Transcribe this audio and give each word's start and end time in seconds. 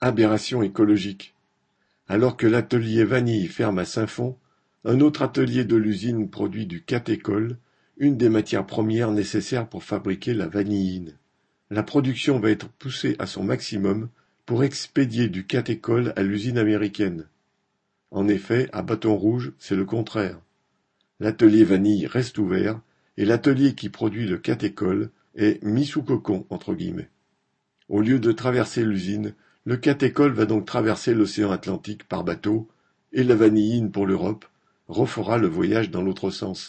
Aberration 0.00 0.62
écologique. 0.62 1.34
Alors 2.06 2.36
que 2.36 2.46
l'atelier 2.46 3.02
vanille 3.02 3.48
ferme 3.48 3.80
à 3.80 3.84
Saint-Fond, 3.84 4.36
un 4.84 5.00
autre 5.00 5.22
atelier 5.22 5.64
de 5.64 5.74
l'usine 5.74 6.30
produit 6.30 6.66
du 6.66 6.82
cathécol, 6.82 7.56
une 7.96 8.16
des 8.16 8.28
matières 8.28 8.64
premières 8.64 9.10
nécessaires 9.10 9.68
pour 9.68 9.82
fabriquer 9.82 10.34
la 10.34 10.46
vanilline. 10.46 11.14
La 11.70 11.82
production 11.82 12.38
va 12.38 12.50
être 12.50 12.68
poussée 12.68 13.16
à 13.18 13.26
son 13.26 13.42
maximum 13.42 14.08
pour 14.46 14.62
expédier 14.62 15.28
du 15.28 15.44
cathécol 15.44 16.12
à 16.14 16.22
l'usine 16.22 16.58
américaine. 16.58 17.26
En 18.12 18.28
effet, 18.28 18.68
à 18.72 18.82
Bâton 18.82 19.16
Rouge, 19.16 19.52
c'est 19.58 19.74
le 19.74 19.84
contraire. 19.84 20.40
L'atelier 21.18 21.64
vanille 21.64 22.06
reste 22.06 22.38
ouvert 22.38 22.80
et 23.16 23.24
l'atelier 23.24 23.74
qui 23.74 23.88
produit 23.88 24.28
le 24.28 24.38
cathécol 24.38 25.10
est 25.34 25.60
mis 25.64 25.86
sous 25.86 26.04
cocon 26.04 26.46
entre 26.50 26.72
guillemets. 26.72 27.10
Au 27.88 28.00
lieu 28.00 28.20
de 28.20 28.30
traverser 28.30 28.84
l'usine, 28.84 29.34
le 29.68 29.76
cathécol 29.76 30.32
va 30.32 30.46
donc 30.46 30.64
traverser 30.64 31.12
l'océan 31.12 31.50
Atlantique 31.50 32.08
par 32.08 32.24
bateau, 32.24 32.68
et 33.12 33.22
la 33.22 33.34
vanilline 33.34 33.90
pour 33.90 34.06
l'Europe 34.06 34.46
refera 34.88 35.36
le 35.36 35.46
voyage 35.46 35.90
dans 35.90 36.00
l'autre 36.00 36.30
sens. 36.30 36.66